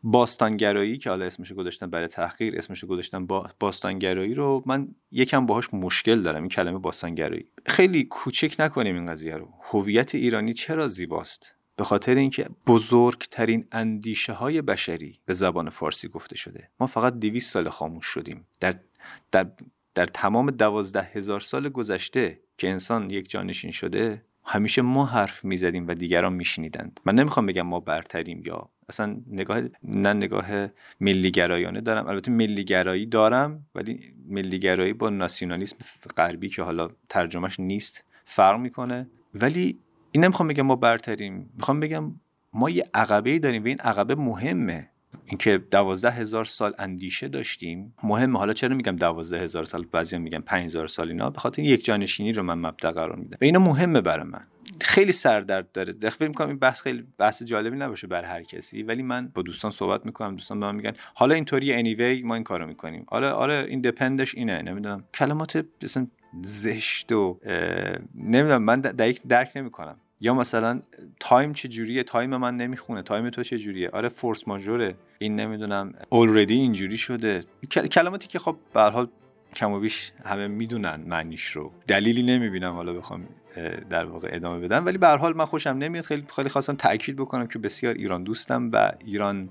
باستانگرایی 0.04 0.98
که 0.98 1.10
حالا 1.10 1.26
اسمشو 1.26 1.56
گذاشتن 1.56 1.90
برای 1.90 2.08
تحقیر 2.08 2.58
اسمشو 2.58 2.88
گذاشتن 2.88 3.26
با 3.26 3.50
باستانگرایی 3.60 4.34
رو 4.34 4.64
من 4.66 4.88
یکم 5.12 5.46
باهاش 5.46 5.74
مشکل 5.74 6.22
دارم 6.22 6.42
این 6.42 6.50
کلمه 6.50 6.80
باستانگرایی. 6.80 7.46
خیلی 7.66 8.04
کوچک 8.04 8.56
نکنیم 8.60 8.96
این 8.96 9.06
قضیه 9.06 9.36
رو. 9.36 9.48
هویت 9.64 10.16
ایرانی 10.16 10.54
چرا 10.54 10.88
زیباست؟ 10.88 11.56
به 11.76 11.84
خاطر 11.84 12.16
اینکه 12.16 12.50
بزرگترین 12.68 13.68
اندیشه 13.72 14.34
های 14.34 14.62
بشری 14.62 15.20
به 15.26 15.34
زبان 15.34 15.70
فارسی 15.70 16.08
گفته 16.08 16.36
شده. 16.36 16.70
ما 16.80 16.88
فقط 16.88 17.14
200 17.14 17.52
سال 17.52 17.70
خاموش 17.70 18.06
شدیم. 18.06 18.48
در 18.60 18.76
در 19.32 19.48
در 19.96 20.06
تمام 20.06 20.52
دوازده 20.52 21.02
هزار 21.02 21.40
سال 21.40 21.70
گذشته 21.70 22.40
که 22.58 22.70
انسان 22.70 23.10
یک 23.10 23.30
جانشین 23.30 23.72
شده 23.72 24.26
همیشه 24.44 24.82
ما 24.82 25.06
حرف 25.06 25.46
می‌زدیم 25.46 25.88
و 25.88 25.94
دیگران 25.94 26.34
میشنیدند. 26.34 27.00
من 27.06 27.16
نمی‌خوام 27.16 27.46
بگم 27.46 27.62
ما 27.62 27.80
برتریم 27.80 28.44
یا 28.46 28.70
اصلا 28.92 29.18
نگاه 29.28 29.62
نه 29.84 30.14
نگاه 30.14 30.68
ملیگرایانه 31.00 31.82
دارم. 31.82 32.08
البته 32.08 32.32
ملیگرایی 32.32 33.06
دارم 33.06 33.66
ولی 33.76 34.00
ملیگرایی 34.28 34.94
با 34.94 35.10
ناسیونالیسم 35.10 35.78
غربی 36.18 36.50
که 36.50 36.62
حالا 36.64 36.90
ترجمهش 37.10 37.60
نیست 37.60 38.04
فرق 38.26 38.60
می‌کنه. 38.60 39.08
ولی 39.36 39.80
این 40.12 40.24
نمی‌خوام 40.24 40.48
بگم 40.48 40.66
ما 40.66 40.76
برتریم. 40.76 41.50
می‌خوام 41.58 41.80
بگم 41.80 42.16
ما 42.54 42.70
یه 42.70 42.90
عقبه 42.94 43.40
داریم 43.40 43.64
و 43.64 43.68
این 43.68 43.80
عقبه 43.80 44.16
مهمه. 44.16 44.91
اینکه 45.26 45.58
دوازده 45.72 46.12
هزار 46.12 46.46
سال 46.46 46.74
اندیشه 46.78 47.28
داشتیم. 47.28 47.94
مهمه 48.04 48.40
حالا 48.40 48.54
چرا 48.54 48.76
میگم 48.76 48.96
دوازده 48.96 49.40
هزار 49.40 49.64
سال؟ 49.64 49.86
بعضی 49.92 50.18
میگن 50.18 50.40
پنج 50.40 50.64
هزار 50.64 50.88
سال 50.88 51.08
اینا. 51.08 51.30
به 51.30 51.40
خاطر 51.40 51.62
یک 51.62 51.86
جانشینی 51.86 52.34
رو 52.34 52.44
من 52.44 52.58
مبدا 52.58 52.92
قرار 52.92 53.16
میدم. 53.16 53.38
و 53.42 53.46
اینا 53.46 53.60
مهمه 53.60 54.02
برای 54.02 54.26
من. 54.26 54.42
خیلی 54.82 55.12
سردرد 55.12 55.72
داره. 55.72 55.94
فکر 55.94 56.28
می‌کنم 56.28 56.48
این 56.48 56.60
بحث 56.60 56.82
خیلی 56.82 57.04
بحث 57.18 57.44
جالبی 57.44 57.78
نباشه 57.78 58.08
بر 58.08 58.24
هر 58.24 58.44
کسی. 58.44 58.84
ولی 58.84 59.04
من 59.04 59.32
با 59.34 59.42
دوستان 59.42 59.72
صحبت 59.72 60.06
می‌کنم. 60.06 60.36
دوستان 60.36 60.60
به 60.60 60.66
من 60.66 60.76
میگن 60.76 60.94
حالا 61.14 61.36
اینطوری 61.36 61.96
anyway 61.96 62.26
ما 62.26 62.36
این 62.36 62.44
کارو 62.44 62.68
می‌کنیم. 62.68 63.06
حالا 63.08 63.34
آره 63.34 63.66
این 63.70 63.82
دپندش 63.82 64.36
اینه. 64.36 64.62
نمی‌دونم. 64.62 65.04
کلمات 65.14 65.66
مثلا 65.84 66.08
زشت 66.44 67.12
و 67.12 67.40
نمی‌دونم. 68.16 68.64
من 68.64 68.80
دقیق 68.80 69.20
درک 69.28 69.52
نمی‌کنم. 69.56 69.96
یا 70.24 70.34
مثلا 70.34 70.82
time 71.20 71.54
چه 71.54 71.68
جوریه 71.68 72.04
time 72.04 72.38
من 72.38 72.58
نمی‌خونه. 72.58 73.02
time 73.02 73.30
تو 73.30 73.44
چه 73.44 73.58
جوریه 73.58 73.90
آره 73.90 74.10
فورس 74.10 74.48
ماژوره. 74.48 74.96
این 75.20 75.36
نمی‌دونم 75.36 75.94
already 76.10 76.54
اینجوری 76.54 76.98
شده. 76.98 77.44
کلماتی 77.92 78.28
که 78.28 78.40
خب 78.40 78.58
به 78.74 78.82
حال 78.82 79.08
کم 79.56 79.72
و 79.72 79.80
بیش 79.80 80.12
همه 80.26 80.48
می‌دونن 80.48 81.04
معنیش 81.08 81.48
رو. 81.48 81.72
دلیلی 81.88 82.24
نمی‌بینم 82.24 82.74
حالا 82.74 82.94
بخوام 82.94 83.28
در 83.90 84.06
واقع 84.06 84.30
ادامه 84.32 84.60
بدم. 84.60 84.86
ولی 84.86 84.98
به 84.98 85.08
هر 85.08 85.18
حال 85.18 85.36
من 85.38 85.46
خوشم 85.46 85.70
نمیاد. 85.70 86.04
خیلی 86.04 86.24
خیلی 86.36 86.50
خواستم 86.50 86.76
تاکید 86.76 87.16
بکنم 87.16 87.48
که 87.48 87.60
بسیار 87.60 87.94
ایران 87.94 88.24
دوستم 88.24 88.70
و 88.74 88.92
ایران 89.06 89.50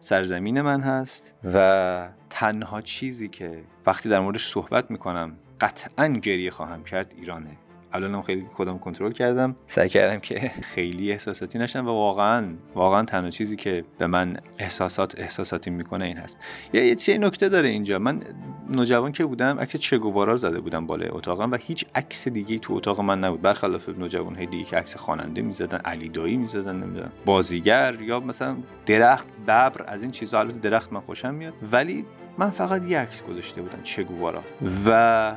سرزمین 0.00 0.60
من 0.60 0.80
هست 0.80 1.34
و 1.54 2.08
تنها 2.30 2.80
چیزی 2.80 3.28
که 3.28 3.64
وقتی 3.86 4.08
در 4.08 4.20
موردش 4.20 4.46
صحبت 4.46 4.90
می‌کنم 4.90 5.36
قطعا 5.60 6.08
گریه 6.08 6.50
خواهم 6.50 6.84
کرد 6.84 7.14
ایرانه. 7.18 7.50
الانم 7.92 8.22
خیلی 8.22 8.46
خودم 8.54 8.78
کنترل 8.78 9.12
کردم. 9.12 9.56
سعی 9.66 9.88
کردم 9.88 10.18
که 10.18 10.38
خیلی 10.74 11.12
احساساتی 11.12 11.58
نشم 11.58 11.86
و 11.86 11.90
واقعا 11.90 12.46
واقعا 12.74 13.02
تنها 13.02 13.30
چیزی 13.30 13.56
که 13.56 13.84
به 13.98 14.06
من 14.06 14.36
احساسات 14.58 15.18
احساساتی 15.18 15.70
می‌کنه 15.70 16.04
این 16.04 16.16
هست. 16.16 16.36
یه 16.72 16.94
چه 16.94 17.18
نکته 17.18 17.48
داره 17.48 17.68
اینجا. 17.68 17.98
من 17.98 18.22
نوجوان 18.68 19.12
که 19.12 19.24
بودم 19.24 19.58
عکس 19.58 19.76
چگوارا 19.76 20.36
زده 20.36 20.60
بودم 20.60 20.86
بالای 20.86 21.08
اتاقم 21.08 21.50
و 21.50 21.56
هیچ 21.60 21.84
عکس 21.94 22.28
دیگه 22.28 22.58
تو 22.58 22.74
اتاق 22.74 23.00
من 23.00 23.24
نبود. 23.24 23.42
برخلاف 23.42 23.88
نوجوان 23.88 24.34
های 24.34 24.46
دیگه 24.46 24.64
که 24.64 24.76
عکس 24.76 24.96
خواننده 24.96 25.42
می‌زدن 25.42 25.78
علی 25.78 26.08
دایی 26.08 26.36
می‌زدن 26.36 26.76
نمی‌دونم 26.76 27.12
بازیگر 27.24 27.94
یا 28.00 28.20
مثلا 28.20 28.56
درخت 28.86 29.26
ببر 29.46 29.84
از 29.86 30.02
این 30.02 30.10
چیزا. 30.10 30.40
البته 30.40 30.58
درخت 30.58 30.92
من 30.92 31.00
خوشم 31.00 31.34
میاد. 31.34 31.54
ولی 31.72 32.04
من 32.38 32.50
فقط 32.50 32.82
یک 32.84 32.94
عکس 32.94 33.22
گذاشته 33.22 33.62
بودم 33.62 33.82
چگوارا 33.82 34.42
و 34.86 35.32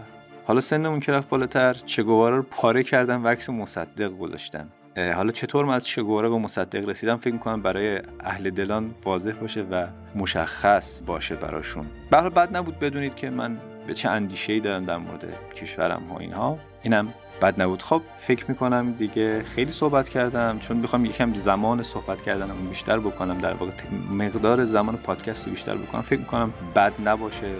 حالا 0.52 0.62
سنمون 0.62 1.00
که 1.00 1.12
رفت 1.12 1.30
بالاتر 1.30 1.74
چگوارا 1.74 2.38
رو 2.38 2.44
پاره 2.44 2.84
کردم 2.84 3.24
و 3.24 3.28
عکس 3.28 3.50
مصدق 3.50 4.18
گذاشتم. 4.18 4.68
حالا 4.98 5.32
چطور 5.32 5.66
من 5.66 5.74
از 5.74 5.86
چگوارا 5.86 6.30
به 6.30 6.38
مصدق 6.38 6.90
رسیدم؟ 6.90 7.18
فکر 7.18 7.34
می‌کنم 7.34 7.62
برای 7.62 8.02
اهل 8.20 8.50
دلان 8.50 8.96
واضح 9.06 9.32
باشه 9.32 9.62
و 9.62 9.88
مشخص 10.16 11.04
باشه 11.04 11.36
براشون. 11.36 11.86
به 12.12 12.30
بد 12.30 12.58
نبود 12.58 12.80
بدونید 12.80 13.16
که 13.16 13.30
من 13.30 13.58
به 13.88 13.94
چه 13.94 14.10
اندیشه 14.10 14.54
ای 14.54 14.60
دارم 14.60 14.86
در 14.86 14.98
مورد 14.98 15.26
کشورم 15.56 16.04
ها 16.12 16.20
اینها. 16.20 16.58
اینم 16.82 17.14
بد 17.42 17.62
نبود. 17.62 17.84
خب 17.84 18.02
فکر 18.20 18.46
می‌کنم 18.48 18.92
دیگه 18.92 19.44
خیلی 19.44 19.72
صحبت 19.72 20.10
کردم 20.10 20.60
چون 20.60 20.78
می‌خوام 20.78 21.06
یکم 21.06 21.34
زمان 21.34 21.84
صحبت 21.84 22.22
کردنم 22.22 22.68
بیشتر 22.70 23.00
بکنم 23.00 23.38
در 23.38 23.54
واقع 23.54 23.72
مقدار 24.12 24.66
زمان 24.66 24.98
پادکست 24.98 25.46
رو 25.46 25.52
بیشتر 25.52 25.76
بکنم. 25.78 26.02
فکر 26.02 26.20
می‌کنم 26.20 26.54
بد 26.76 26.94
نباشه 27.06 27.54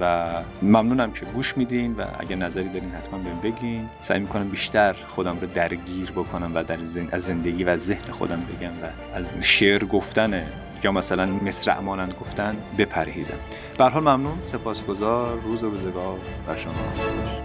و 0.00 0.26
ممنونم 0.62 1.12
که 1.12 1.24
گوش 1.24 1.56
میدین 1.56 1.94
و 1.94 2.04
اگه 2.18 2.36
نظری 2.36 2.68
دارین 2.68 2.90
حتما 2.90 3.18
بهم 3.18 3.40
بگین. 3.40 3.88
سعی 4.00 4.20
می‌کنم 4.20 4.48
بیشتر 4.48 4.92
خودم 5.08 5.40
رو 5.40 5.46
درگیر 5.46 6.10
بکنم 6.10 6.50
و 6.54 6.64
در 6.64 6.78
از 7.12 7.22
زندگی 7.22 7.64
و 7.64 7.76
ذهن 7.76 8.12
خودم 8.12 8.40
بگم 8.40 8.68
و 8.68 9.16
از 9.16 9.32
شعر 9.40 9.84
گفتن 9.84 10.42
یا 10.84 10.92
مثلا 10.92 11.26
مصرع 11.26 11.80
مانند 11.80 12.14
گفتن 12.20 12.56
بپرهیزم. 12.78 13.38
به 13.78 13.84
حال 13.84 14.02
ممنون 14.02 14.38
سپاسگزار 14.40 15.40
روز 15.40 15.64
و 15.64 15.70
روزگار 15.70 16.18
و 16.48 16.56
شما. 16.56 17.43